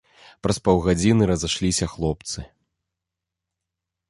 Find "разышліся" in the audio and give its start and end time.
1.31-1.85